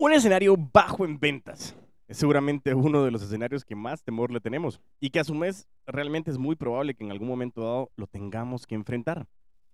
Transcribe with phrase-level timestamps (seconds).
[0.00, 1.74] Un escenario bajo en ventas.
[2.06, 5.36] Es seguramente uno de los escenarios que más temor le tenemos y que a su
[5.36, 9.26] vez realmente es muy probable que en algún momento dado lo tengamos que enfrentar.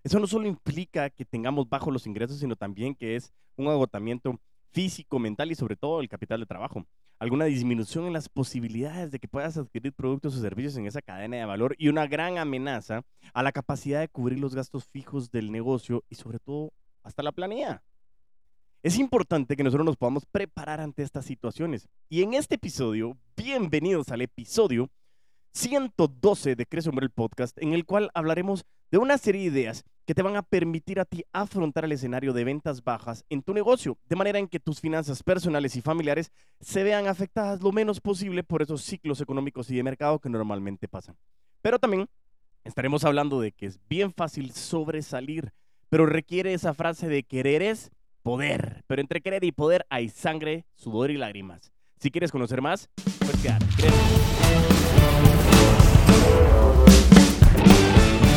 [0.03, 4.41] Eso no solo implica que tengamos bajos los ingresos, sino también que es un agotamiento
[4.73, 6.87] físico, mental y sobre todo el capital de trabajo.
[7.19, 11.37] Alguna disminución en las posibilidades de que puedas adquirir productos o servicios en esa cadena
[11.37, 13.03] de valor y una gran amenaza
[13.35, 17.31] a la capacidad de cubrir los gastos fijos del negocio y sobre todo hasta la
[17.31, 17.83] planilla.
[18.85, 21.89] Es importante que nosotros nos podamos preparar ante estas situaciones.
[22.11, 24.91] Y en este episodio, bienvenidos al episodio
[25.55, 29.85] 112 de Crece Hombre el Podcast, en el cual hablaremos de una serie de ideas
[30.05, 33.55] que te van a permitir a ti afrontar el escenario de ventas bajas en tu
[33.55, 36.31] negocio, de manera en que tus finanzas personales y familiares
[36.61, 40.89] se vean afectadas lo menos posible por esos ciclos económicos y de mercado que normalmente
[40.89, 41.17] pasan.
[41.63, 42.07] Pero también
[42.65, 45.55] estaremos hablando de que es bien fácil sobresalir,
[45.89, 47.91] pero requiere esa frase de querer es
[48.25, 48.83] poder.
[48.89, 51.71] Pero entre querer y poder hay sangre, sudor y lágrimas.
[52.01, 53.67] Si quieres conocer más, pues quédate.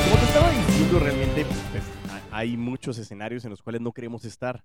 [0.04, 1.84] Como te estaba diciendo, realmente pues,
[2.32, 4.64] hay muchos escenarios en los cuales no queremos estar.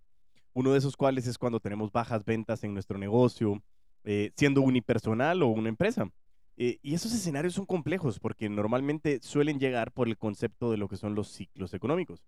[0.55, 3.62] Uno de esos cuales es cuando tenemos bajas ventas en nuestro negocio,
[4.05, 6.11] eh, siendo unipersonal o una empresa.
[6.57, 10.89] Eh, y esos escenarios son complejos porque normalmente suelen llegar por el concepto de lo
[10.89, 12.25] que son los ciclos económicos.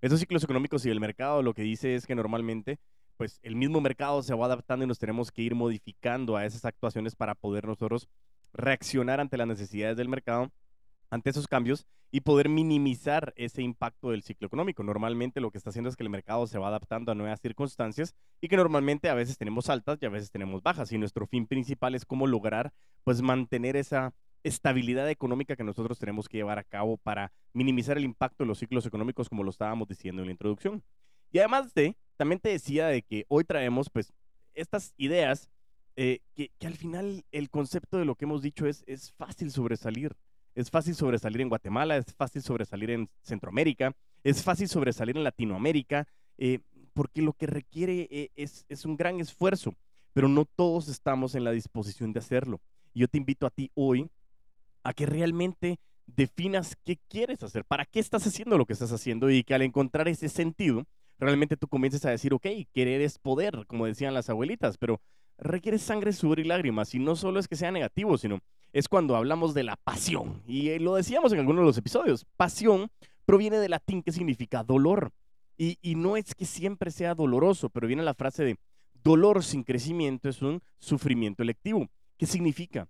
[0.00, 2.78] Esos ciclos económicos y el mercado lo que dice es que normalmente
[3.16, 6.64] pues el mismo mercado se va adaptando y nos tenemos que ir modificando a esas
[6.64, 8.08] actuaciones para poder nosotros
[8.52, 10.52] reaccionar ante las necesidades del mercado,
[11.10, 14.84] ante esos cambios y poder minimizar ese impacto del ciclo económico.
[14.84, 18.14] Normalmente lo que está haciendo es que el mercado se va adaptando a nuevas circunstancias
[18.40, 21.48] y que normalmente a veces tenemos altas y a veces tenemos bajas y nuestro fin
[21.48, 24.14] principal es cómo lograr pues mantener esa
[24.48, 28.58] estabilidad económica que nosotros tenemos que llevar a cabo para minimizar el impacto de los
[28.58, 30.82] ciclos económicos, como lo estábamos diciendo en la introducción.
[31.30, 34.12] Y además de, también te decía de que hoy traemos pues
[34.54, 35.50] estas ideas
[35.96, 39.50] eh, que, que, al final el concepto de lo que hemos dicho es, es fácil
[39.50, 40.16] sobresalir.
[40.54, 46.08] Es fácil sobresalir en Guatemala, es fácil sobresalir en Centroamérica, es fácil sobresalir en Latinoamérica,
[46.36, 46.60] eh,
[46.94, 49.74] porque lo que requiere eh, es, es un gran esfuerzo,
[50.12, 52.60] pero no todos estamos en la disposición de hacerlo.
[52.94, 54.10] Yo te invito a ti hoy
[54.88, 59.30] a que realmente definas qué quieres hacer, para qué estás haciendo lo que estás haciendo
[59.30, 60.84] y que al encontrar ese sentido,
[61.18, 65.02] realmente tú comiences a decir, ok, querer es poder, como decían las abuelitas, pero
[65.36, 66.94] requiere sangre, sudor y lágrimas.
[66.94, 68.40] Y no solo es que sea negativo, sino
[68.72, 70.42] es cuando hablamos de la pasión.
[70.46, 72.90] Y eh, lo decíamos en algunos de los episodios, pasión
[73.26, 75.12] proviene del latín que significa dolor.
[75.58, 78.56] Y, y no es que siempre sea doloroso, pero viene la frase de
[79.04, 81.88] dolor sin crecimiento es un sufrimiento electivo.
[82.16, 82.88] ¿Qué significa?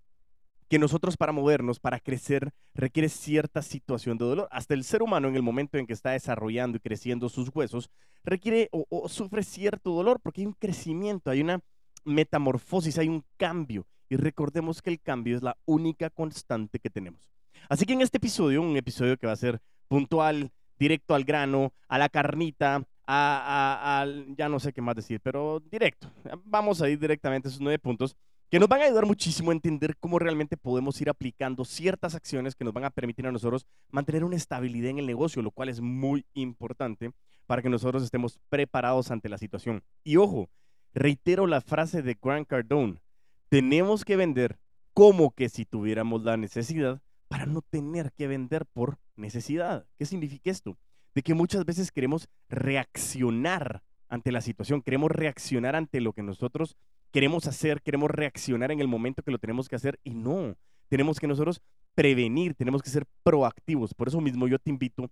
[0.69, 4.47] Que nosotros para movernos, para crecer, requiere cierta situación de dolor.
[4.51, 7.89] Hasta el ser humano en el momento en que está desarrollando y creciendo sus huesos,
[8.23, 11.59] requiere o, sufre cierto dolor porque hay un crecimiento, hay una
[12.05, 13.87] metamorfosis, hay un cambio.
[14.09, 17.27] Y recordemos que el cambio es la única constante que tenemos.
[17.67, 21.73] Así que en este episodio, un episodio que va a ser puntual, directo al grano,
[21.87, 24.05] a la carnita, a,
[24.37, 26.11] ya no sé qué más decir, pero directo.
[26.45, 28.15] Vamos a ir directamente a esos nueve puntos
[28.49, 32.55] que nos van a ayudar muchísimo a entender cómo realmente podemos ir aplicando ciertas acciones
[32.55, 35.69] que nos van a permitir a nosotros mantener una estabilidad en el negocio, lo cual
[35.69, 37.11] es muy importante
[37.45, 39.83] para que nosotros estemos preparados ante la situación.
[40.03, 40.49] Y ojo,
[40.93, 43.01] reitero la frase de Grant Cardone,
[43.49, 44.57] tenemos que vender
[44.93, 49.85] como que si tuviéramos la necesidad para no tener que vender por necesidad.
[49.97, 50.75] ¿Qué significa esto?
[51.13, 56.75] De que muchas veces queremos reaccionar ante la situación, queremos reaccionar ante lo que nosotros
[57.11, 60.55] queremos hacer, queremos reaccionar en el momento que lo tenemos que hacer y no,
[60.87, 61.61] tenemos que nosotros
[61.95, 63.93] prevenir, tenemos que ser proactivos.
[63.93, 65.09] Por eso mismo yo te invito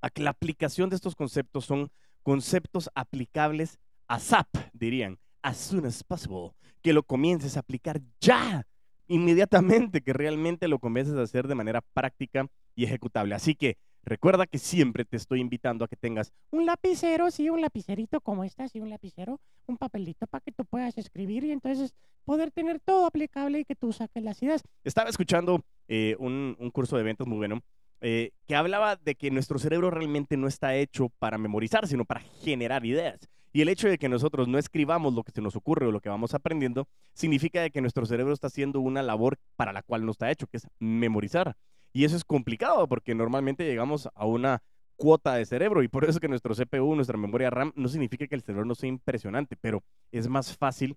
[0.00, 1.90] a que la aplicación de estos conceptos son
[2.22, 3.78] conceptos aplicables
[4.08, 8.66] a SAP, dirían, as soon as possible, que lo comiences a aplicar ya,
[9.08, 13.34] inmediatamente, que realmente lo comiences a hacer de manera práctica y ejecutable.
[13.34, 17.60] Así que Recuerda que siempre te estoy invitando a que tengas un lapicero, sí, un
[17.60, 21.94] lapicerito como este, sí, un lapicero, un papelito para que tú puedas escribir y entonces
[22.24, 24.62] poder tener todo aplicable y que tú saques las ideas.
[24.82, 27.60] Estaba escuchando eh, un, curso de ventas muy bueno
[28.00, 32.20] eh, que hablaba de que nuestro cerebro realmente no está hecho para memorizar, sino para
[32.20, 33.20] generar ideas.
[33.52, 36.00] Y el hecho de que nosotros no escribamos lo que se nos ocurre o lo
[36.00, 40.06] que vamos aprendiendo, significa de que nuestro cerebro está haciendo una labor para la cual
[40.06, 41.54] no está hecho, que es memorizar.
[41.92, 44.62] Y eso es complicado porque normalmente llegamos a una
[44.96, 48.26] cuota de cerebro y por eso es que nuestro CPU, nuestra memoria RAM, no significa
[48.26, 50.96] que el cerebro no sea impresionante, pero es más fácil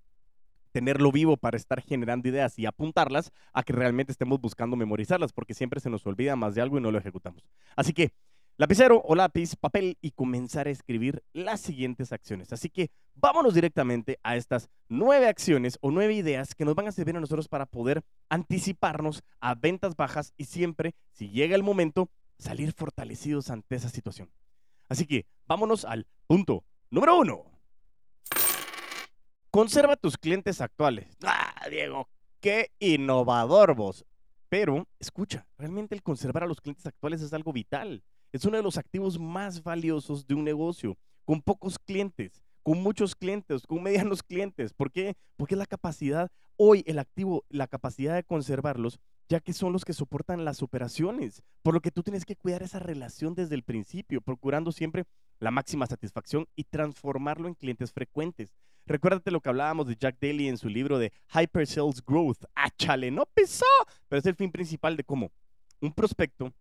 [0.72, 5.54] tenerlo vivo para estar generando ideas y apuntarlas a que realmente estemos buscando memorizarlas, porque
[5.54, 7.44] siempre se nos olvida más de algo y no lo ejecutamos.
[7.76, 8.12] Así que
[8.58, 12.54] lapicero o lápiz, papel y comenzar a escribir las siguientes acciones.
[12.54, 16.92] Así que vámonos directamente a estas nueve acciones o nueve ideas que nos van a
[16.92, 22.10] servir a nosotros para poder anticiparnos a ventas bajas y siempre, si llega el momento,
[22.38, 24.32] salir fortalecidos ante esa situación.
[24.90, 27.44] Así que vámonos al punto número uno.
[29.52, 31.18] Conserva tus clientes actuales.
[31.24, 32.10] Ah, Diego,
[32.42, 34.06] qué innovador vos.
[34.50, 38.04] Pero, escucha, realmente el conservar a los clientes actuales es algo vital.
[38.36, 43.16] Es uno de los activos más valiosos de un negocio, con pocos clientes, con muchos
[43.16, 44.74] clientes, con medianos clientes.
[44.74, 45.16] ¿Por qué?
[45.38, 49.00] Porque la capacidad, hoy el activo, la capacidad de conservarlos,
[49.30, 51.44] ya que son los que soportan las operaciones.
[51.62, 55.06] Por lo que tú tienes que cuidar esa relación desde el principio, procurando siempre
[55.40, 58.54] la máxima satisfacción y transformarlo en clientes frecuentes.
[58.86, 62.44] Recuérdate lo que hablábamos de Jack Daly en su libro de Hyper Sales Growth.
[62.54, 63.12] ¡Ah, chale!
[63.12, 63.66] No pesó,
[64.10, 65.32] pero es el fin principal de cómo
[65.80, 66.52] un prospecto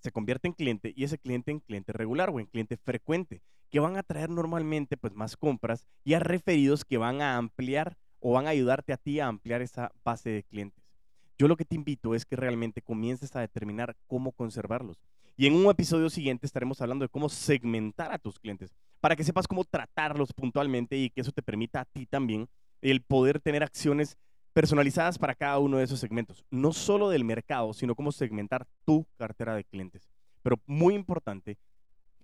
[0.00, 3.80] se convierte en cliente y ese cliente en cliente regular o en cliente frecuente, que
[3.80, 8.32] van a traer normalmente pues más compras y a referidos que van a ampliar o
[8.32, 10.84] van a ayudarte a ti a ampliar esa base de clientes.
[11.38, 14.98] Yo lo que te invito es que realmente comiences a determinar cómo conservarlos.
[15.36, 19.24] Y en un episodio siguiente estaremos hablando de cómo segmentar a tus clientes para que
[19.24, 22.48] sepas cómo tratarlos puntualmente y que eso te permita a ti también
[22.82, 24.18] el poder tener acciones
[24.52, 26.44] personalizadas para cada uno de esos segmentos.
[26.50, 30.08] No solo del mercado, sino cómo segmentar tu cartera de clientes.
[30.42, 31.58] Pero muy importante,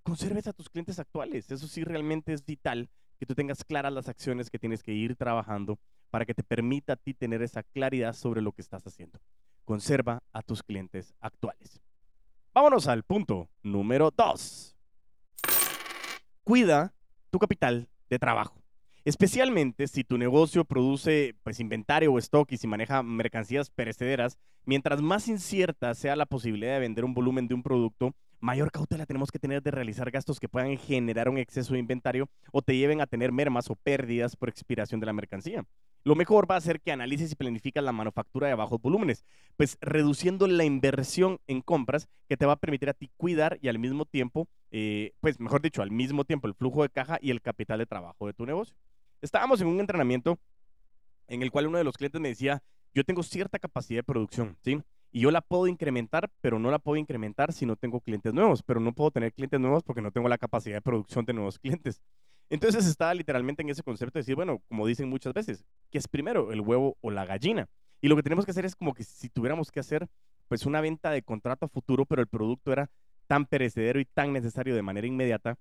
[0.02, 1.50] conserves a tus clientes actuales.
[1.50, 2.88] Eso sí realmente es vital
[3.18, 5.78] que tú tengas claras las acciones que tienes que ir trabajando
[6.10, 9.18] para que te permita a ti tener esa claridad sobre lo que estás haciendo.
[9.64, 11.80] Conserva a tus clientes actuales.
[12.54, 14.76] Vámonos al punto número dos
[16.46, 16.94] cuida
[17.30, 18.62] tu capital de trabajo.
[19.06, 25.00] Especialmente si tu negocio produce pues, inventario o stock y si maneja mercancías perecederas, mientras
[25.00, 29.30] más incierta sea la posibilidad de vender un volumen de un producto, mayor cautela tenemos
[29.30, 33.00] que tener de realizar gastos que puedan generar un exceso de inventario o te lleven
[33.00, 35.64] a tener mermas o pérdidas por expiración de la mercancía.
[36.02, 39.24] Lo mejor va a ser que analices y planificas la manufactura de bajos volúmenes,
[39.56, 43.68] pues reduciendo la inversión en compras que te va a permitir a ti cuidar y
[43.68, 47.30] al mismo tiempo, eh, pues mejor dicho, al mismo tiempo el flujo de caja y
[47.30, 48.76] el capital de trabajo de tu negocio.
[49.20, 50.38] Estábamos en un entrenamiento
[51.28, 52.62] en el cual uno de los clientes me decía,
[52.94, 54.80] yo tengo cierta capacidad de producción, ¿sí?
[55.12, 58.62] Y yo la puedo incrementar, pero no la puedo incrementar si no tengo clientes nuevos,
[58.62, 61.58] pero no puedo tener clientes nuevos porque no tengo la capacidad de producción de nuevos
[61.60, 62.02] clientes.
[62.48, 66.06] Entonces estaba literalmente en ese concepto de decir, bueno, como dicen muchas veces, ¿qué es
[66.06, 67.68] primero, el huevo o la gallina?
[68.00, 70.06] Y lo que tenemos que hacer es como que si tuviéramos que hacer
[70.48, 72.88] pues una venta de contrato a futuro, pero el producto era
[73.26, 75.58] tan perecedero y tan necesario de manera inmediata,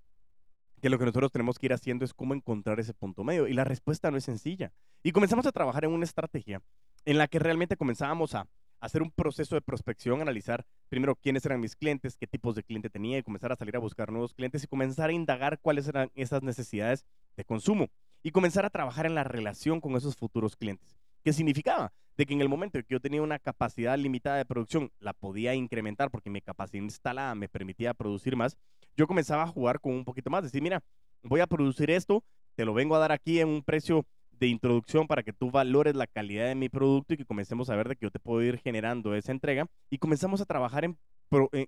[0.80, 3.48] que lo que nosotros tenemos que ir haciendo es cómo encontrar ese punto medio.
[3.48, 4.72] Y la respuesta no es sencilla.
[5.02, 6.62] Y comenzamos a trabajar en una estrategia
[7.04, 8.46] en la que realmente comenzábamos a
[8.80, 12.90] hacer un proceso de prospección, analizar primero quiénes eran mis clientes, qué tipos de cliente
[12.90, 16.10] tenía y comenzar a salir a buscar nuevos clientes y comenzar a indagar cuáles eran
[16.14, 17.04] esas necesidades
[17.36, 17.88] de consumo
[18.22, 20.98] y comenzar a trabajar en la relación con esos futuros clientes.
[21.26, 21.92] ¿Qué significaba?
[22.16, 25.12] De que en el momento en que yo tenía una capacidad limitada de producción, la
[25.12, 28.56] podía incrementar porque mi capacidad instalada me permitía producir más,
[28.96, 30.84] yo comenzaba a jugar con un poquito más, decir, mira,
[31.24, 32.22] voy a producir esto,
[32.54, 35.96] te lo vengo a dar aquí en un precio de introducción para que tú valores
[35.96, 38.40] la calidad de mi producto y que comencemos a ver de que yo te puedo
[38.44, 40.96] ir generando esa entrega y comenzamos a trabajar en,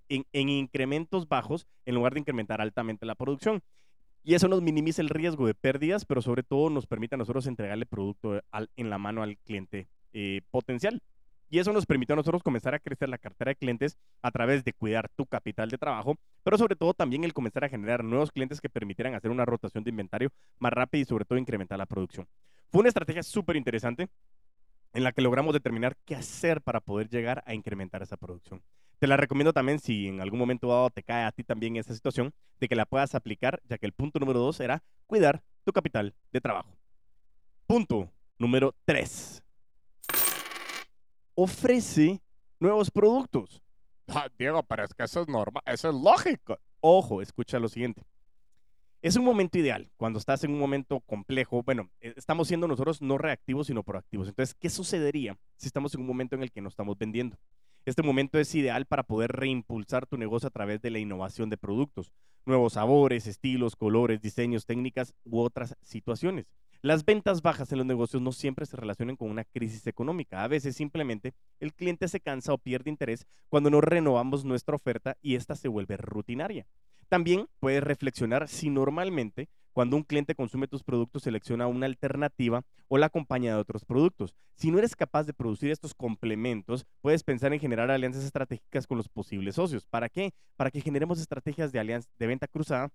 [0.08, 3.60] en, incrementos bajos en lugar de incrementar altamente la producción.
[4.28, 7.46] Y eso nos minimiza el riesgo de pérdidas, pero sobre todo nos permite a nosotros
[7.46, 8.42] entregarle producto
[8.76, 11.00] en la mano al cliente eh, potencial.
[11.48, 14.64] Y eso nos permite a nosotros comenzar a crecer la cartera de clientes a través
[14.64, 18.30] de cuidar tu capital de trabajo, pero sobre todo también el comenzar a generar nuevos
[18.30, 21.86] clientes que permitieran hacer una rotación de inventario más rápida y sobre todo incrementar la
[21.86, 22.28] producción.
[22.70, 24.10] Fue una estrategia súper interesante
[24.98, 28.64] en la que logramos determinar qué hacer para poder llegar a incrementar esa producción.
[28.98, 31.94] Te la recomiendo también si en algún momento dado te cae a ti también esa
[31.94, 35.72] situación, de que la puedas aplicar, ya que el punto número dos era cuidar tu
[35.72, 36.76] capital de trabajo.
[37.68, 39.40] Punto número tres.
[41.36, 42.20] Ofrece
[42.58, 43.62] nuevos productos.
[44.08, 46.58] Ah, Diego, pero es que eso es normal, eso es lógico.
[46.80, 48.02] Ojo, escucha lo siguiente.
[49.00, 51.62] Es un momento ideal, cuando estás en un momento complejo.
[51.62, 54.26] Bueno, eh, estamos siendo nosotros no reactivos, sino proactivos.
[54.26, 57.38] Entonces, ¿qué sucedería si estamos en un momento en el que no estamos vendiendo?
[57.84, 61.56] Este momento es ideal para poder reimpulsar tu negocio a través de la innovación de
[61.56, 62.12] productos,
[62.44, 66.46] nuevos sabores, estilos, colores, diseños, técnicas u otras situaciones.
[66.80, 70.44] Las ventas bajas en los negocios no siempre se relacionan con una crisis económica.
[70.44, 75.16] A veces simplemente el cliente se cansa o pierde interés cuando no renovamos nuestra oferta
[75.20, 76.66] y esta se vuelve rutinaria.
[77.08, 82.98] También puedes reflexionar si normalmente Cuando un cliente consume tus productos, selecciona una alternativa o
[82.98, 84.34] la acompaña de otros productos.
[84.56, 88.96] Si no eres capaz de producir estos complementos, puedes pensar en generar alianzas estratégicas con
[88.96, 89.86] los posibles socios.
[89.86, 90.32] ¿Para qué?
[90.56, 92.90] Para que generemos estrategias de, alianza, de venta cruzada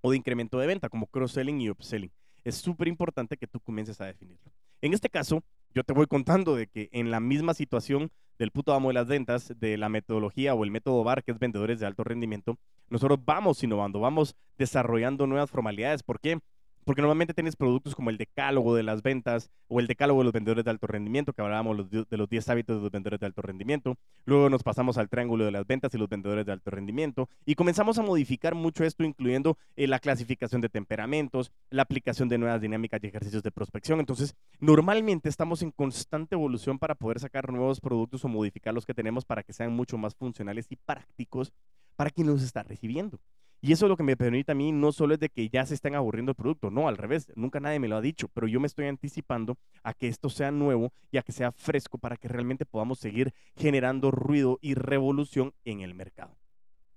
[0.00, 2.10] o de incremento de venta, como cross-selling y upselling.
[2.44, 4.52] Es súper importante que tú comiences a definirlo.
[4.80, 5.42] En este caso,
[5.74, 9.06] yo te voy contando de que en la misma situación del puto amo de las
[9.06, 12.58] ventas, de la metodología o el método VAR, que es vendedores de alto rendimiento,
[12.88, 16.02] nosotros vamos innovando, vamos desarrollando nuevas formalidades.
[16.02, 16.38] ¿Por qué?
[16.84, 20.32] Porque normalmente tienes productos como el decálogo de las ventas o el decálogo de los
[20.32, 23.42] vendedores de alto rendimiento, que hablábamos de los 10 hábitos de los vendedores de alto
[23.42, 23.96] rendimiento.
[24.24, 27.28] Luego nos pasamos al triángulo de las ventas y los vendedores de alto rendimiento.
[27.44, 32.38] Y comenzamos a modificar mucho esto, incluyendo eh, la clasificación de temperamentos, la aplicación de
[32.38, 34.00] nuevas dinámicas y ejercicios de prospección.
[34.00, 38.94] Entonces, normalmente estamos en constante evolución para poder sacar nuevos productos o modificar los que
[38.94, 41.52] tenemos para que sean mucho más funcionales y prácticos
[41.96, 43.20] para quien los está recibiendo.
[43.60, 45.64] Y eso es lo que me permite a mí no solo es de que ya
[45.64, 48.46] se estén aburriendo el producto, no, al revés, nunca nadie me lo ha dicho, pero
[48.46, 52.16] yo me estoy anticipando a que esto sea nuevo y a que sea fresco para
[52.16, 56.36] que realmente podamos seguir generando ruido y revolución en el mercado.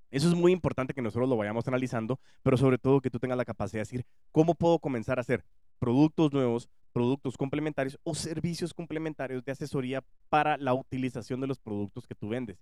[0.10, 3.38] Eso es muy importante que nosotros lo vayamos analizando, pero sobre todo que tú tengas
[3.38, 5.44] la capacidad de decir, ¿cómo puedo comenzar a hacer
[5.80, 12.08] productos nuevos, productos complementarios o servicios complementarios de asesoría para la utilización de los productos
[12.08, 12.58] que tú vendes?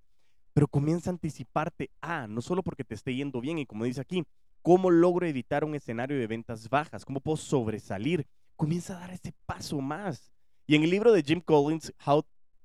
[0.56, 4.00] Pero comienza a anticiparte a, no solo porque te esté yendo bien, y como dice
[4.00, 4.24] aquí,
[4.62, 7.04] ¿cómo logro evitar un escenario de ventas bajas?
[7.04, 8.26] ¿Cómo puedo sobresalir?
[8.56, 10.32] Comienza a dar ese paso más.
[10.66, 12.24] Y en el libro de Jim Collins, How,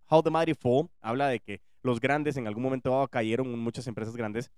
[0.08, 4.14] How the Mighty Fall, habla de que los grandes en algún momento cayeron muchas empresas
[4.14, 4.52] grandes.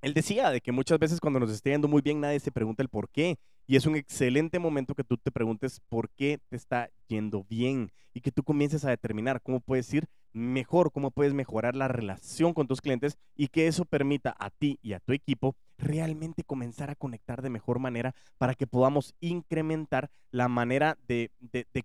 [0.00, 2.80] Él decía de que muchas veces cuando nos esté yendo muy bien nadie se pregunta
[2.84, 3.40] el por qué.
[3.70, 7.92] Y es un excelente momento que tú te preguntes por qué te está yendo bien
[8.12, 12.52] y que tú comiences a determinar cómo puedes ir mejor, cómo puedes mejorar la relación
[12.52, 16.90] con tus clientes y que eso permita a ti y a tu equipo realmente comenzar
[16.90, 21.30] a conectar de mejor manera para que podamos incrementar la manera de,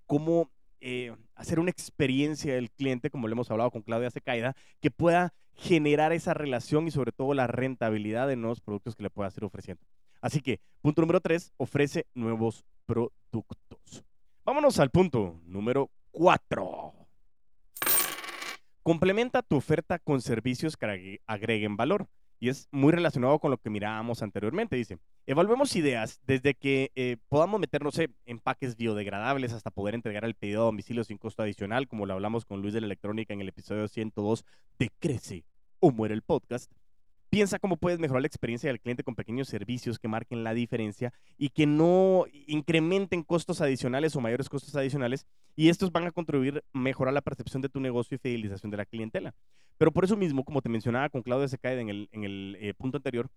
[0.08, 0.50] cómo
[0.82, 5.36] eh, hacer una experiencia del cliente, como lo hemos hablado con Claudia Secaida, que pueda
[5.54, 9.44] generar esa relación y sobre todo la rentabilidad de nuevos productos que le pueda ir
[9.44, 9.86] ofreciendo.
[10.26, 14.04] Así que, punto número tres, ofrece nuevos productos.
[14.44, 16.96] Vámonos al punto número cuatro.
[18.82, 22.08] Complementa tu oferta con servicios que agreguen valor.
[22.40, 24.76] Y es muy relacionado con lo que mirábamos anteriormente.
[24.76, 30.34] Dice, evaluemos ideas desde que eh, podamos meternos en empaques biodegradables hasta poder entregar el
[30.34, 33.42] pedido a domicilio sin costo adicional, como lo hablamos con Luis de la Electrónica en
[33.42, 34.44] el episodio 102
[34.80, 35.46] de Crece
[35.80, 36.72] o Muere el Podcast.
[37.30, 41.14] Piensa cómo puedes mejorar la experiencia del cliente con pequeños servicios que marquen la diferencia
[41.38, 45.26] y que no incrementen costos adicionales o mayores costos adicionales.
[45.56, 48.78] Y estos van a contribuir a mejorar la percepción de tu negocio y fidelización de
[48.78, 49.34] la clientela.
[49.78, 52.74] Pero por eso mismo, como te mencionaba con Claudia Secaide en el, en el eh,
[52.74, 53.30] punto anterior,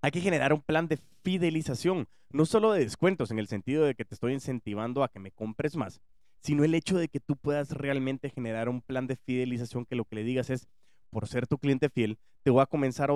[0.00, 3.94] hay que generar un plan de fidelización, no solo de descuentos en el sentido de
[3.94, 6.00] que te estoy incentivando a que me compres más,
[6.40, 10.04] sino el hecho de que tú puedas realmente generar un plan de fidelización que lo
[10.04, 10.68] que le digas es,
[11.10, 13.14] por ser tu cliente fiel, te voy a comenzar a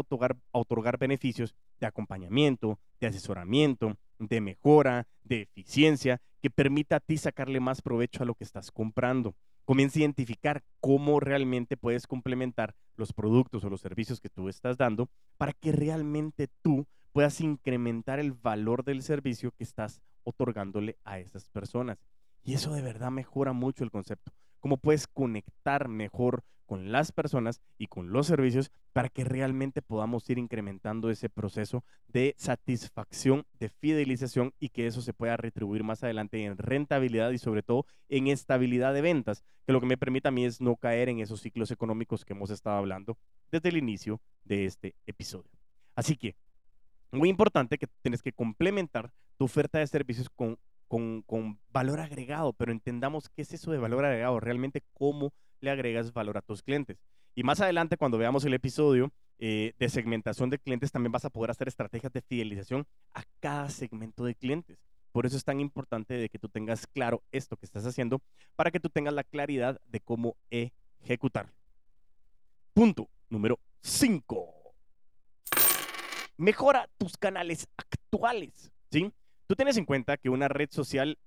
[0.53, 7.61] otorgar, beneficios de acompañamiento, de asesoramiento, de mejora, de eficiencia, que permita a ti sacarle
[7.61, 9.37] más provecho a lo que estás comprando.
[9.65, 14.77] Comienza a identificar cómo realmente puedes complementar los productos o los servicios que tú estás
[14.77, 21.19] dando para que realmente tú puedas incrementar el valor del servicio que estás otorgándole a
[21.19, 21.99] esas personas.
[22.43, 24.33] Y eso de verdad mejora mucho el concepto.
[24.59, 30.31] Cómo puedes conectar mejor con las personas y con los servicios para que realmente podamos
[30.31, 36.05] ir incrementando ese proceso de satisfacción, de fidelización y que eso se pueda retribuir más
[36.05, 40.29] adelante en rentabilidad y sobre todo en estabilidad de ventas, que lo que me permite
[40.29, 43.19] a mí es no caer en esos ciclos económicos que hemos estado hablando
[43.51, 45.51] desde el inicio de este episodio.
[45.97, 46.37] Así que,
[47.11, 52.53] muy importante que tienes que complementar tu oferta de servicios con, con, con valor agregado,
[52.53, 56.63] pero entendamos qué es eso de valor agregado, realmente cómo le agregas valor a tus
[56.63, 56.99] clientes.
[57.35, 61.31] Y más adelante, cuando veamos el episodio eh, de segmentación de clientes, también vas a
[61.31, 64.79] poder hacer estrategias de fidelización a cada segmento de clientes.
[65.13, 68.21] Por eso es tan importante de que tú tengas claro esto que estás haciendo
[68.55, 71.53] para que tú tengas la claridad de cómo ejecutarlo.
[72.73, 74.55] Punto número 5.
[76.37, 78.71] Mejora tus canales actuales.
[78.91, 79.13] ¿sí?
[79.47, 81.19] Tú tienes en cuenta que una red social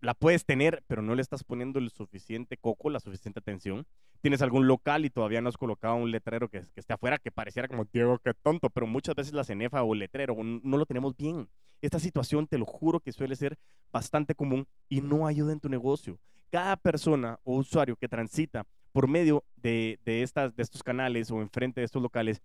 [0.00, 3.86] la puedes tener, pero no le estás poniendo el suficiente coco, la suficiente atención.
[4.22, 7.68] Tienes algún local y todavía no has colocado un letrero que, esté afuera que pareciera
[7.68, 11.16] como, Diego, qué tonto, pero muchas veces la cenefa o el letrero no lo tenemos
[11.16, 11.48] bien.
[11.82, 13.58] Esta situación, te lo juro que suele ser
[13.92, 16.18] bastante común y no ayuda en tu negocio.
[16.50, 21.84] Cada persona o usuario que transita por medio de, de estos canales o enfrente de
[21.84, 22.42] estos locales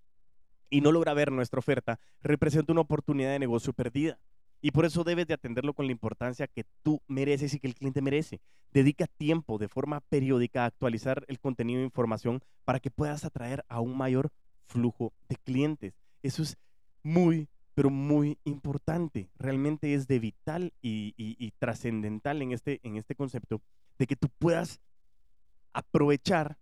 [0.69, 4.19] y no logra ver nuestra oferta, representa una oportunidad de negocio perdida.
[4.65, 7.75] Y por eso debes de atenderlo con la importancia que tú mereces y que el
[7.75, 8.41] cliente merece.
[8.71, 13.63] Dedica tiempo de forma periódica a actualizar el contenido de información para que puedas atraer
[13.69, 14.31] a un mayor
[14.65, 15.93] flujo de clientes.
[16.23, 16.57] Eso es
[17.03, 19.29] muy, pero muy importante.
[19.37, 23.61] Realmente es de vital y, y- trascendental en este, en este concepto
[23.99, 24.81] de que tú puedas
[25.73, 26.57] aprovechar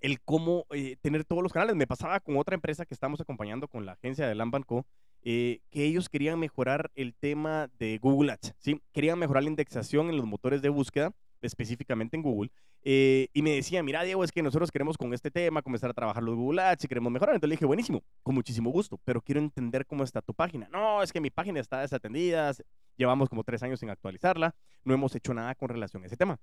[0.00, 1.76] el cómo eh, tener todos los canales.
[1.76, 4.86] Me pasaba con otra empresa que estamos acompañando con la agencia de Lambanco,
[5.24, 8.80] eh, que ellos querían mejorar el tema de Google Ads, ¿sí?
[8.92, 12.50] Querían mejorar la indexación en los motores de búsqueda, específicamente en Google.
[12.84, 15.94] eh, y me decían, mira, Diego, es que nosotros queremos con este tema comenzar a
[15.94, 17.36] trabajar los Google Ads y queremos mejorar.
[17.36, 20.68] Entonces le dije, buenísimo, con muchísimo gusto, pero quiero entender cómo está tu página.
[20.72, 22.52] No, es que mi página está desatendida,
[22.96, 26.40] llevamos como tres años sin actualizarla, no hemos hecho nada con relación a ese tema.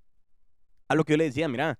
[0.87, 1.77] A lo que yo le decía, mira,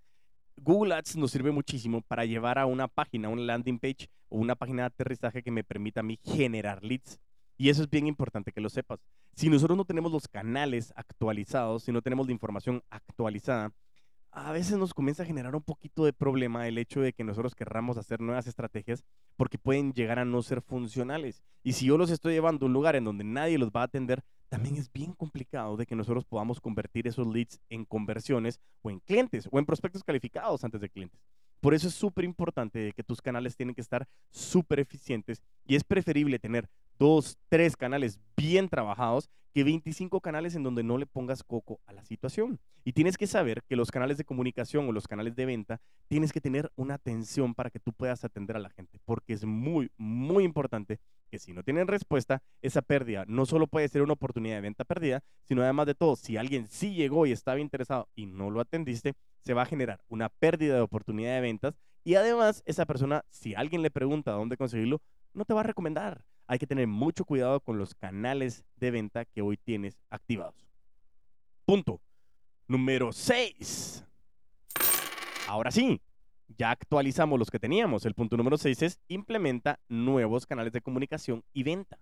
[0.62, 4.56] Google Ads nos sirve muchísimo para llevar a una página, una landing page o una
[4.56, 7.20] página de aterrizaje que me permita a mí generar leads.
[7.58, 9.00] Y eso es bien importante que lo sepas.
[9.36, 13.72] Si nosotros no tenemos los canales actualizados, si no tenemos la información actualizada,
[14.32, 17.56] a veces nos comienza a generar un poquito de problema el hecho de que nosotros
[17.56, 19.04] querramos hacer nuevas estrategias
[19.36, 21.44] porque pueden llegar a no ser funcionales.
[21.64, 23.86] Y si yo los estoy llevando a un lugar en donde nadie los va a
[23.86, 28.90] atender, también es bien complicado de que nosotros podamos convertir esos leads en conversiones o
[28.90, 31.22] en clientes o en prospectos calificados antes de clientes.
[31.60, 35.84] Por eso es súper importante que tus canales tienen que estar súper eficientes y es
[35.84, 36.70] preferible tener
[37.00, 41.94] dos, tres canales bien trabajados que 25 canales en donde no le pongas coco a
[41.94, 42.60] la situación.
[42.84, 46.32] Y tienes que saber que los canales de comunicación o los canales de venta tienes
[46.32, 49.92] que tener una atención para que tú puedas atender a la gente, porque es muy,
[49.98, 54.56] muy importante que si no tienen respuesta, esa pérdida no solo puede ser una oportunidad
[54.56, 58.26] de venta perdida, sino además de todo, si alguien sí llegó y estaba interesado y
[58.26, 59.14] no lo atendiste,
[59.44, 63.56] se va a generar una pérdida de oportunidad de ventas y además esa persona, si
[63.56, 65.02] alguien le pregunta dónde conseguirlo,
[65.34, 66.24] no te va a recomendar.
[66.50, 70.68] Hay que tener mucho cuidado con los canales de venta que hoy tienes activados.
[71.64, 72.02] Punto.
[72.68, 74.04] Número 6.
[75.48, 76.02] Ahora sí,
[76.58, 78.04] ya actualizamos los que teníamos.
[78.08, 82.00] El punto número 6 es implementa nuevos canales de comunicación y venta.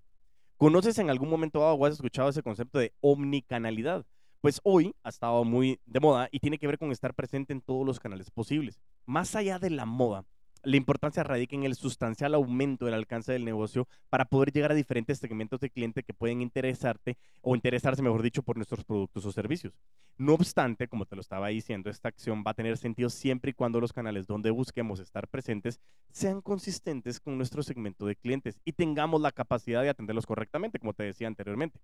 [0.56, 4.06] ¿Conoces en algún momento dado o has escuchado ese concepto de omnicanalidad?
[4.40, 7.60] Pues hoy ha estado muy de moda y tiene que ver con estar presente en
[7.60, 8.80] todos los canales posibles.
[9.06, 10.24] Más allá de la moda,
[10.68, 14.76] la importancia radica en el sustancial aumento del alcance del negocio para poder llegar a
[14.76, 19.32] diferentes segmentos de cliente que pueden interesarte o interesarse, mejor dicho, por nuestros productos o
[19.32, 19.74] servicios.
[20.18, 23.54] No obstante, como te lo estaba diciendo, esta acción va a tener sentido siempre y
[23.54, 25.80] cuando los canales donde busquemos estar presentes
[26.12, 30.94] sean consistentes con nuestro segmento de clientes y tengamos la capacidad de atenderlos correctamente, como
[30.94, 31.80] te decía anteriormente.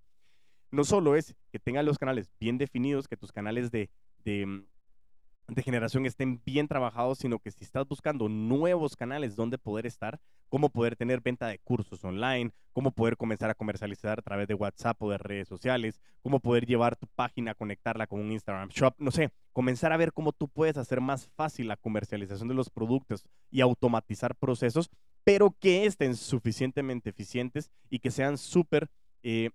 [0.71, 3.89] No solo es que tengan los canales bien definidos, que tus canales de,
[4.25, 4.65] de
[5.47, 10.19] de generación estén bien trabajados, sino que si estás buscando nuevos canales donde poder estar,
[10.49, 14.53] cómo poder tener venta de cursos online, cómo poder comenzar a comercializar a través de
[14.53, 18.95] WhatsApp o de redes sociales, cómo poder llevar tu página, conectarla con un Instagram Shop,
[18.97, 22.69] no sé, comenzar a ver cómo tú puedes hacer más fácil la comercialización de los
[22.69, 24.89] productos y automatizar procesos,
[25.23, 28.89] pero que estén suficientemente eficientes y que sean súper,
[29.23, 29.49] eh,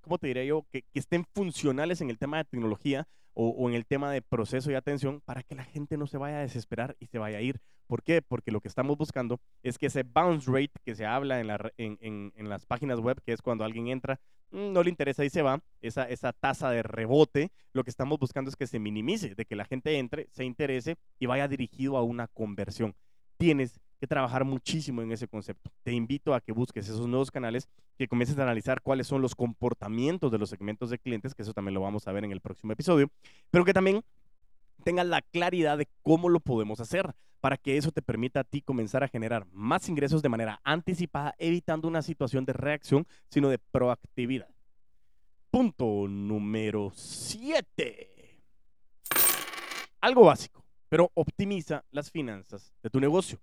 [0.00, 0.66] ¿cómo te diría yo?
[0.70, 3.06] Que, que estén funcionales en el tema de tecnología
[3.42, 6.38] o, en el tema de proceso y atención para que la gente no se vaya
[6.38, 7.60] a desesperar y se vaya a ir.
[7.86, 8.20] ¿Por qué?
[8.20, 11.98] Porque lo que estamos buscando es que ese bounce rate que se habla en,
[12.36, 15.42] en, las páginas web, que es cuando alguien entra, mmm, no le interesa y se
[15.42, 19.44] va, esa, esa tasa de rebote, lo que estamos buscando es que se minimice, de
[19.46, 22.94] que la gente entre, se interese y vaya dirigido a una conversión.
[23.38, 25.70] Tienes que trabajar muchísimo en ese concepto.
[25.82, 29.34] Te invito a que busques esos nuevos canales, que comiences a analizar cuáles son los
[29.34, 32.40] comportamientos de los segmentos de clientes, que eso también lo vamos a ver en el
[32.40, 33.10] próximo episodio,
[33.50, 34.02] pero que también
[34.84, 38.62] tengas la claridad de cómo lo podemos hacer para que eso te permita a ti
[38.62, 43.58] comenzar a generar más ingresos de manera anticipada, evitando una situación de reacción, sino de
[43.58, 44.48] proactividad.
[45.50, 48.40] Punto número 7.
[50.00, 53.38] Algo básico, pero optimiza las finanzas de tu negocio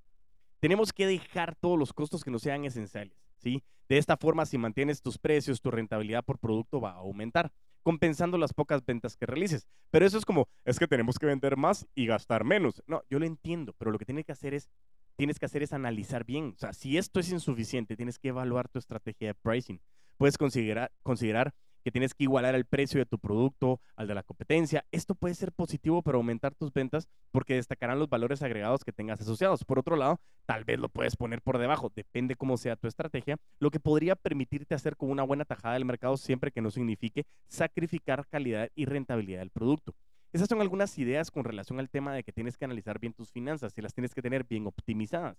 [0.59, 3.63] tenemos que dejar todos los costos que no sean esenciales, ¿sí?
[3.89, 7.51] De esta forma, si mantienes tus precios, tu rentabilidad por producto va a aumentar,
[7.83, 9.65] compensando las pocas ventas que realices.
[9.91, 12.83] Pero eso es como, es que tenemos que vender más y gastar menos.
[12.85, 14.69] No, yo lo entiendo, pero lo que tienes que hacer es,
[15.15, 16.53] tienes que hacer es analizar bien.
[16.55, 19.79] O sea, si esto es insuficiente, tienes que evaluar tu estrategia de pricing.
[20.17, 21.53] Puedes considerar, considerar
[21.87, 24.83] que tienes que igualar el precio de tu producto al de la competencia.
[24.91, 29.21] Esto puede ser positivo para aumentar tus ventas porque destacarán los valores agregados que tengas
[29.21, 29.63] asociados.
[29.63, 33.37] Por otro lado, tal vez lo puedes poner por debajo, depende cómo sea tu estrategia,
[33.59, 37.25] lo que podría permitirte hacer con una buena tajada del mercado siempre que no signifique
[37.47, 39.95] sacrificar calidad y rentabilidad del producto.
[40.33, 43.31] Esas son algunas ideas con relación al tema de que tienes que analizar bien tus
[43.31, 45.37] finanzas y las tienes que tener bien optimizadas.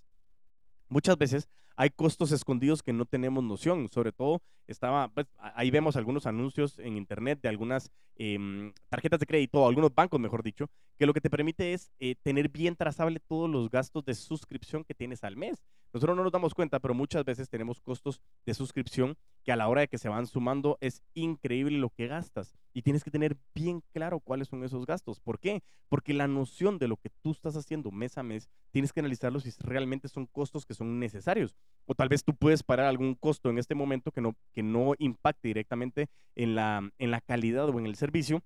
[0.89, 3.89] Muchas veces hay costos escondidos que no tenemos noción.
[3.89, 9.27] Sobre todo, estaba, pues, ahí vemos algunos anuncios en internet de algunas em, tarjetas de
[9.27, 13.21] crédito, algunos bancos, mejor dicho, que lo que te permite es eh, tener bien trazable
[13.21, 15.63] todos los gastos de suscripción que tienes al mes.
[15.93, 19.69] Nosotros no nos damos cuenta, pero muchas veces tenemos costos de suscripción que a la
[19.69, 22.53] hora de que se van sumando es increíble lo que gastas.
[22.75, 25.21] Y tienes que tener bien claro cuáles son esos gastos.
[25.21, 25.63] ¿Por qué?
[25.89, 29.41] Porque la noción de lo que tú estás haciendo mes a mes, tienes que analizarlo
[29.41, 31.55] si realmente son costos que son necesarios.
[31.87, 34.95] O tal vez tú puedes parar algún costo en este momento que no, que no
[34.99, 38.43] impacte directamente en la, en la calidad o en el servicio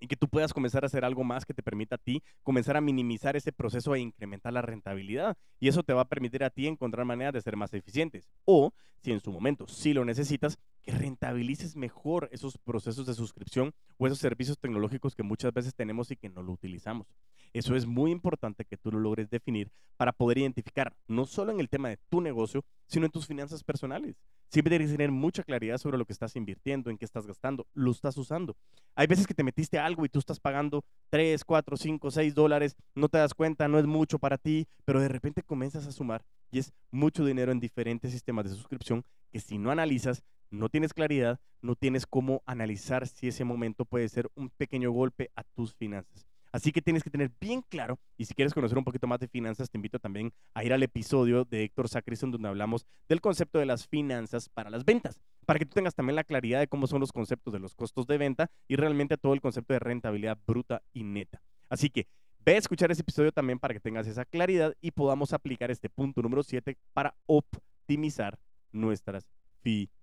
[0.00, 2.76] y que tú puedas comenzar a hacer algo más que te permita a ti comenzar
[2.76, 5.36] a minimizar ese proceso e incrementar la rentabilidad.
[5.60, 8.28] Y eso te va a permitir a ti encontrar maneras de ser más eficientes.
[8.44, 10.58] O, si en su momento sí lo necesitas,
[10.88, 16.10] que rentabilices mejor esos procesos de suscripción o esos servicios tecnológicos que muchas veces tenemos
[16.10, 17.06] y que no lo utilizamos.
[17.52, 21.60] Eso es muy importante que tú lo logres definir para poder identificar, no solo en
[21.60, 24.16] el tema de tu negocio, sino en tus finanzas personales.
[24.50, 27.90] Siempre que tener mucha claridad sobre lo que estás invirtiendo, en qué estás gastando, lo
[27.90, 28.56] estás usando.
[28.94, 32.76] Hay veces que te metiste algo y tú estás pagando 3, 4, 5, 6 dólares,
[32.94, 36.24] no te das cuenta, no es mucho para ti, pero de repente comienzas a sumar
[36.50, 40.94] y es mucho dinero en diferentes sistemas de suscripción que si no analizas, no tienes
[40.94, 45.74] claridad, no tienes cómo analizar si ese momento puede ser un pequeño golpe a tus
[45.74, 46.26] finanzas.
[46.50, 49.28] Así que tienes que tener bien claro, y si quieres conocer un poquito más de
[49.28, 53.58] finanzas, te invito también a ir al episodio de Héctor Sacristón, donde hablamos del concepto
[53.58, 56.86] de las finanzas para las ventas, para que tú tengas también la claridad de cómo
[56.86, 60.38] son los conceptos de los costos de venta y realmente todo el concepto de rentabilidad
[60.46, 61.42] bruta y neta.
[61.68, 62.06] Así que
[62.44, 65.90] ve a escuchar ese episodio también para que tengas esa claridad y podamos aplicar este
[65.90, 68.38] punto número 7 para optimizar
[68.72, 69.28] nuestras
[69.62, 69.97] finanzas.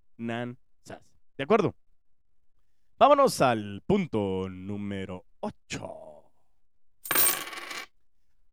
[1.37, 1.75] ¿De acuerdo?
[2.97, 6.05] Vámonos al punto número 8.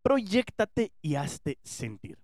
[0.02, 2.18] Proyéctate y hazte sentir.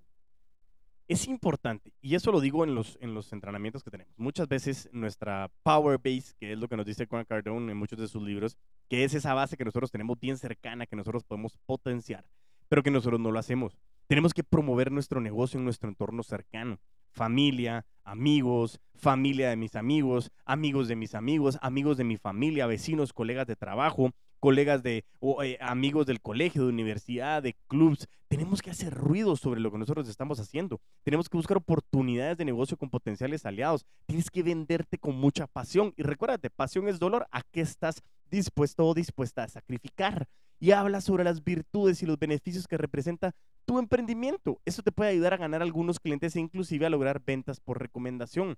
[1.07, 4.13] Es importante, y eso lo digo en los, en los entrenamientos que tenemos.
[4.19, 7.99] Muchas veces nuestra power base, que es lo que nos dice Juan Cardone en muchos
[7.99, 8.59] de sus libros,
[8.91, 12.27] que es esa base que nosotros tenemos bien cercana, que nosotros podemos potenciar,
[12.69, 13.79] pero que nosotros no lo hacemos.
[14.07, 16.79] Tenemos que promover nuestro negocio en nuestro entorno cercano.
[17.19, 23.13] Familia, amigos, familia de mis amigos, amigos de mis amigos, amigos de mi familia, vecinos,
[23.13, 28.07] colegas de trabajo, colegas de o, eh, amigos del colegio, de universidad, de clubs.
[28.29, 30.81] Tenemos que hacer ruido sobre lo que nosotros estamos haciendo.
[31.03, 33.85] Tenemos que buscar oportunidades de negocio con potenciales aliados.
[34.07, 35.93] Tienes que venderte con mucha pasión.
[35.97, 37.27] Y recuérdate, pasión es dolor.
[37.33, 38.01] ¿A qué estás
[38.31, 40.29] dispuesto o dispuesta a sacrificar?
[40.61, 44.61] Y habla sobre las virtudes y los beneficios que representa tu emprendimiento.
[44.65, 48.57] Eso te puede ayudar a ganar algunos clientes e inclusive a lograr ventas por recomendación.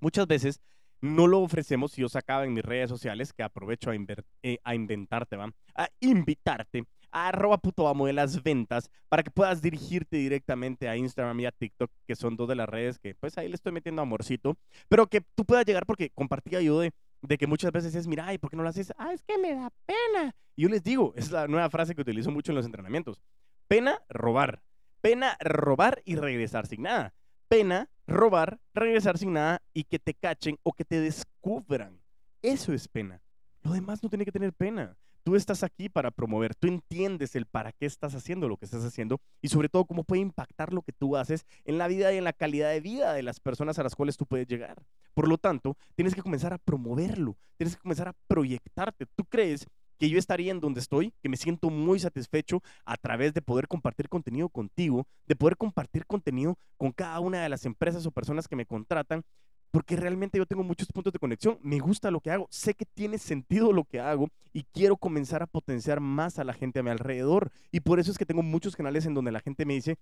[0.00, 0.60] Muchas veces
[1.00, 3.94] no lo ofrecemos si yo sacaba en mis redes sociales, que aprovecho a,
[4.42, 5.50] eh, inventarte, ¿va?
[5.74, 10.96] a invitarte a arroba puto amo de las ventas para que puedas dirigirte directamente a
[10.96, 13.72] Instagram y a TikTok, que son dos de las redes que pues ahí le estoy
[13.72, 14.56] metiendo amorcito,
[14.88, 18.32] pero que tú puedas llegar porque compartía yo de, de que muchas veces es, mira,
[18.32, 18.92] ¿y por qué no lo haces?
[18.96, 20.34] Ah, es que me da pena.
[20.56, 23.22] Y yo les digo, es la nueva frase que utilizo mucho en los entrenamientos.
[23.66, 24.62] Pena, robar.
[25.00, 27.14] Pena, robar y regresar sin nada.
[27.48, 32.00] Pena, robar, regresar sin nada y que te cachen o que te descubran.
[32.42, 33.20] Eso es pena.
[33.62, 34.96] Lo demás no tiene que tener pena.
[35.28, 38.82] Tú estás aquí para promover, tú entiendes el para qué estás haciendo lo que estás
[38.82, 42.16] haciendo y sobre todo cómo puede impactar lo que tú haces en la vida y
[42.16, 44.82] en la calidad de vida de las personas a las cuales tú puedes llegar.
[45.12, 49.04] Por lo tanto, tienes que comenzar a promoverlo, tienes que comenzar a proyectarte.
[49.04, 49.66] ¿Tú crees
[49.98, 53.68] que yo estaría en donde estoy, que me siento muy satisfecho a través de poder
[53.68, 58.48] compartir contenido contigo, de poder compartir contenido con cada una de las empresas o personas
[58.48, 59.24] que me contratan,
[59.70, 62.84] porque realmente yo tengo muchos puntos de conexión, me gusta lo que hago, sé que
[62.86, 66.82] tiene sentido lo que hago y quiero comenzar a potenciar más a la gente a
[66.82, 67.50] mi alrededor.
[67.70, 69.96] Y por eso es que tengo muchos canales en donde la gente me dice,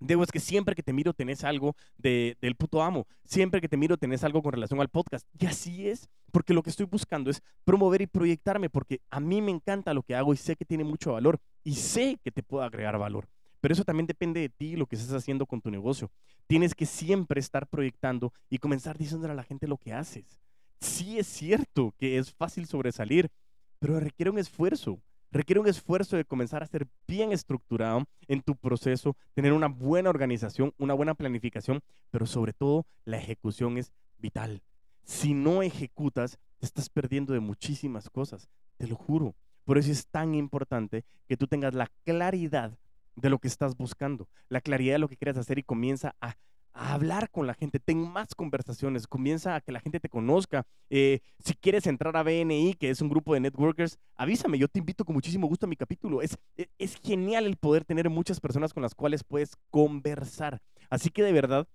[0.00, 3.06] Debo, es que siempre que te miro tenés algo de, del puto amo.
[3.24, 5.26] Siempre que te miro tenés algo con relación al podcast.
[5.38, 9.42] Y así es, porque lo que estoy buscando es promover y proyectarme, porque a mí
[9.42, 12.42] me encanta lo que hago y sé que tiene mucho valor y sé que te
[12.42, 13.26] puedo agregar valor.
[13.60, 16.10] Pero eso también depende de ti, lo que estés haciendo con tu negocio.
[16.46, 20.40] Tienes que siempre estar proyectando y comenzar diciéndole a la gente lo que haces.
[20.80, 23.30] Sí es cierto que es fácil sobresalir,
[23.78, 28.56] pero requiere un esfuerzo requiere un esfuerzo de comenzar a ser bien estructurado en tu
[28.56, 34.62] proceso, tener una buena organización, una buena planificación, pero sobre todo la ejecución es vital.
[35.04, 39.34] Si no ejecutas, te estás perdiendo de muchísimas cosas, te lo juro.
[39.64, 42.78] Por eso es tan importante que tú tengas la claridad
[43.20, 46.36] de lo que estás buscando, la claridad de lo que quieres hacer y comienza a
[46.72, 50.64] hablar con la gente, ten más conversaciones, comienza a que la gente te conozca.
[50.90, 54.78] Eh, si quieres entrar a BNI, que es un grupo de networkers, avísame, yo te
[54.78, 56.22] invito con muchísimo gusto a mi capítulo.
[56.22, 60.60] Es, es, es genial el poder tener muchas personas con las cuales puedes conversar.
[60.88, 61.66] Así que de verdad,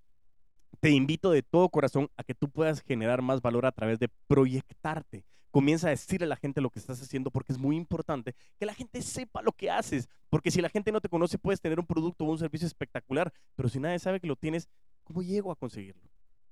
[0.79, 4.09] te invito de todo corazón a que tú puedas generar más valor a través de
[4.27, 5.25] proyectarte.
[5.53, 8.65] Comienza a decirle a la gente lo que estás haciendo porque es muy importante que
[8.65, 10.09] la gente sepa lo que haces.
[10.31, 13.31] Porque si la gente no te conoce, puedes tener un producto o un servicio espectacular,
[13.55, 14.67] pero si nadie sabe que lo tienes,
[15.03, 16.01] ¿cómo llego a conseguirlo?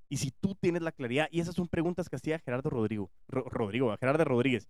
[0.08, 3.50] Y si tú tienes la claridad, y esas son preguntas que hacía Gerardo Rodrigo, Ro-
[3.50, 4.68] Rodrigo, Gerardo Rodríguez.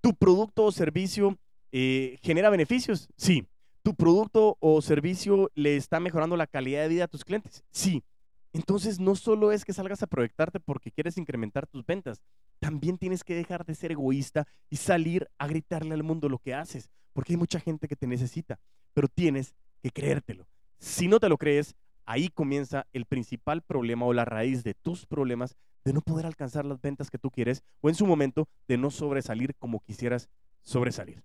[0.00, 1.38] ¿Tu producto o servicio
[1.70, 3.08] eh, genera beneficios?
[3.16, 3.46] Sí.
[3.84, 7.62] ¿Tu producto o servicio le está mejorando la calidad de vida a tus clientes?
[7.70, 8.02] Sí.
[8.52, 12.20] Entonces no solo es que salgas a proyectarte porque quieres incrementar tus ventas,
[12.58, 16.54] también tienes que dejar de ser egoísta y salir a gritarle al mundo lo que
[16.54, 18.58] haces, porque hay mucha gente que te necesita,
[18.92, 20.46] pero tienes que creértelo.
[20.78, 21.74] Si no te lo crees,
[22.06, 26.64] ahí comienza el principal problema o la raíz de tus problemas de no poder alcanzar
[26.66, 30.28] las ventas que tú quieres o en su momento de no sobresalir como quisieras
[30.62, 31.22] sobresalir.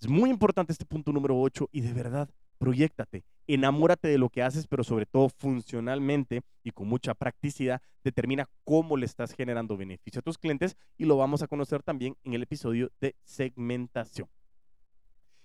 [0.00, 2.28] Es muy importante este punto número 8 y de verdad,
[2.58, 8.48] proyectate, enamórate de lo que haces, pero sobre todo funcionalmente y con mucha practicidad, determina
[8.64, 12.34] cómo le estás generando beneficio a tus clientes y lo vamos a conocer también en
[12.34, 14.28] el episodio de segmentación.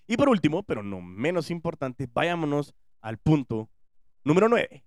[0.08, 3.70] Y por último, pero no menos importante, vayámonos al punto
[4.24, 4.84] número 9.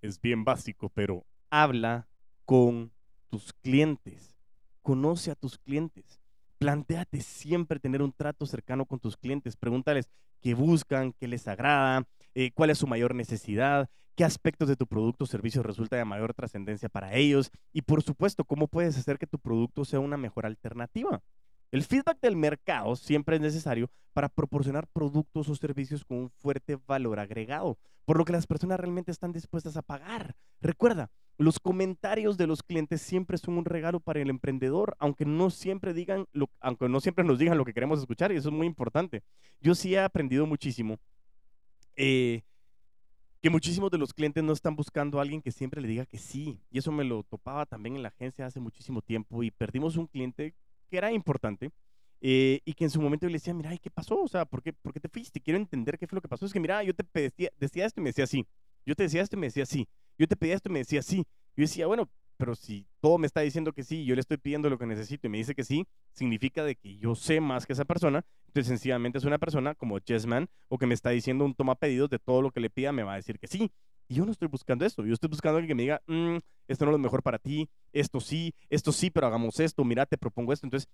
[0.00, 2.08] Es bien básico, pero habla
[2.46, 2.92] con
[3.28, 4.34] tus clientes.
[4.82, 6.19] Conoce a tus clientes.
[6.60, 9.56] Plantéate siempre tener un trato cercano con tus clientes.
[9.56, 10.10] Pregúntales
[10.42, 14.86] qué buscan, qué les agrada, eh, cuál es su mayor necesidad, qué aspectos de tu
[14.86, 19.16] producto o servicio resulta de mayor trascendencia para ellos y por supuesto, cómo puedes hacer
[19.16, 21.22] que tu producto sea una mejor alternativa.
[21.70, 26.76] El feedback del mercado siempre es necesario para proporcionar productos o servicios con un fuerte
[26.86, 30.34] valor agregado, por lo que las personas realmente están dispuestas a pagar.
[30.60, 35.48] Recuerda, los comentarios de los clientes siempre son un regalo para el emprendedor, aunque no
[35.50, 36.26] siempre digan
[36.60, 39.22] aunque no siempre nos digan lo que queremos escuchar, y eso es muy importante.
[39.60, 40.98] Yo sí he aprendido muchísimo
[41.96, 42.42] eh,
[43.40, 46.18] que muchísimos de los clientes no están buscando a alguien que siempre le diga que
[46.18, 46.60] sí.
[46.70, 50.06] Y eso me lo topaba también en la agencia hace muchísimo tiempo y perdimos un
[50.06, 50.54] cliente
[50.90, 51.70] que era importante
[52.20, 54.20] eh, y que en su momento yo le decía, mira, ¿y qué pasó?
[54.20, 55.40] O sea, ¿por qué, ¿por qué te fuiste?
[55.40, 56.44] Quiero entender qué fue lo que pasó.
[56.44, 58.46] Es que, mira, yo te decía, decía esto y me decía sí.
[58.84, 59.88] Yo te decía esto y me decía sí.
[60.18, 61.24] Yo te pedía esto y me decía sí.
[61.56, 64.70] Yo decía, bueno, pero si todo me está diciendo que sí, yo le estoy pidiendo
[64.70, 67.74] lo que necesito y me dice que sí, significa de que yo sé más que
[67.74, 68.24] esa persona.
[68.46, 72.10] Entonces, sencillamente es una persona como Jessman o que me está diciendo un toma pedidos
[72.10, 73.70] de todo lo que le pida, me va a decir que sí.
[74.10, 75.06] Y yo no estoy buscando eso.
[75.06, 77.70] Yo estoy buscando alguien que me diga, "Mm, esto no es lo mejor para ti,
[77.92, 80.66] esto sí, esto sí, pero hagamos esto, mira, te propongo esto.
[80.66, 80.88] Entonces,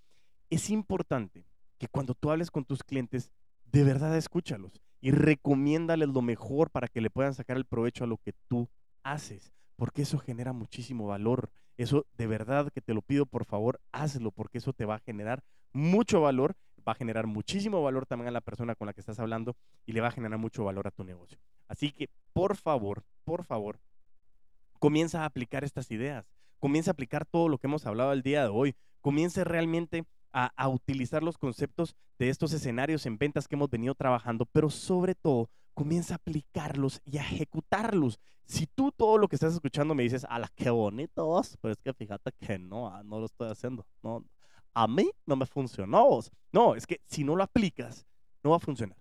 [0.51, 1.47] es importante
[1.79, 3.31] que cuando tú hables con tus clientes,
[3.65, 8.07] de verdad escúchalos y recomiéndales lo mejor para que le puedan sacar el provecho a
[8.07, 8.69] lo que tú
[9.03, 11.51] haces, porque eso genera muchísimo valor.
[11.79, 15.01] Eso de verdad que te lo pido, por favor, hazlo, porque eso te va a
[15.01, 16.55] generar mucho valor,
[16.87, 19.93] va a generar muchísimo valor también a la persona con la que estás hablando y
[19.93, 21.39] le va a generar mucho valor a tu negocio.
[21.69, 23.81] Así que, por favor, por favor,
[24.79, 26.27] comienza a aplicar estas ideas,
[26.59, 30.53] comienza a aplicar todo lo que hemos hablado el día de hoy, comience realmente a,
[30.57, 35.15] a, utilizar los conceptos de estos escenarios en ventas que hemos venido trabajando, pero sobre
[35.15, 38.19] todo comienza a aplicarlos y a ejecutarlos.
[38.47, 41.93] Si tú todo lo que estás escuchando me dices, ala, qué bonitos, pero es que
[41.93, 43.85] fíjate que no, ah, no lo estoy haciendo.
[44.03, 44.25] No,
[44.73, 46.21] a mí no me funcionó.
[46.53, 48.07] No, es que si no lo aplicas,
[48.43, 48.97] no va a funcionar.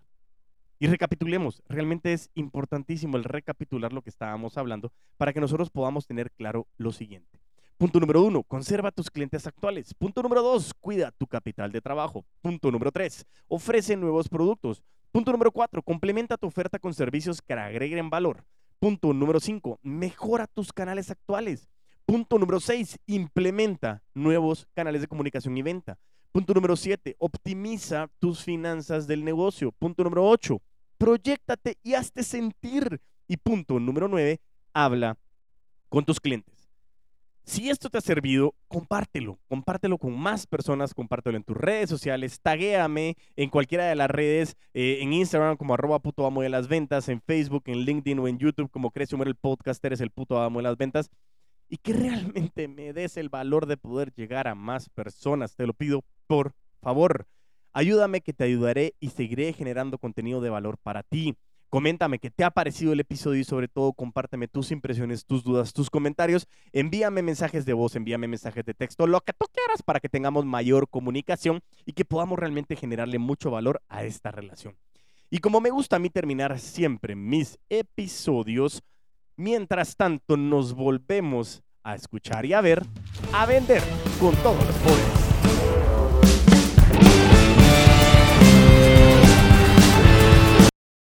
[0.78, 6.06] Y recapitulemos, realmente es importantísimo el recapitular lo que estábamos hablando para que nosotros podamos
[6.06, 7.40] tener claro lo siguiente.
[7.78, 9.94] Punto número uno, conserva tus clientes actuales.
[9.94, 12.24] Punto número dos, cuida tu capital de trabajo.
[12.40, 14.82] Punto número tres, ofrece nuevos productos.
[15.12, 18.44] Punto número cuatro, complementa tu oferta con servicios que agreguen valor.
[18.78, 21.70] Punto número cinco, mejora tus canales actuales.
[22.04, 25.98] Punto número seis, implementa nuevos canales de comunicación y venta.
[26.32, 29.72] Punto número siete, optimiza tus finanzas del negocio.
[29.72, 30.60] Punto número ocho,
[30.98, 33.00] proyectate y hazte sentir.
[33.28, 34.40] Y punto número nueve,
[34.72, 35.18] habla
[35.88, 36.56] con tus clientes.
[37.46, 42.40] Si esto te ha servido, compártelo, compártelo con más personas, compártelo en tus redes sociales,
[42.40, 46.66] taguéame en cualquiera de las redes, eh, en Instagram como arroba puto amo de las
[46.66, 50.10] ventas, en Facebook, en LinkedIn o en YouTube como Crece Humor el podcast, eres el
[50.10, 51.08] puto amo de las ventas
[51.68, 55.56] y que realmente me des el valor de poder llegar a más personas.
[55.56, 57.26] Te lo pido, por favor.
[57.72, 61.36] Ayúdame que te ayudaré y seguiré generando contenido de valor para ti.
[61.68, 65.72] Coméntame qué te ha parecido el episodio y sobre todo compárteme tus impresiones, tus dudas,
[65.72, 66.46] tus comentarios.
[66.72, 70.46] Envíame mensajes de voz, envíame mensajes de texto, lo que tú quieras para que tengamos
[70.46, 74.76] mayor comunicación y que podamos realmente generarle mucho valor a esta relación.
[75.28, 78.82] Y como me gusta a mí terminar siempre mis episodios,
[79.36, 82.82] mientras tanto nos volvemos a escuchar y a ver,
[83.32, 83.82] a vender
[84.20, 85.25] con todos los poderes.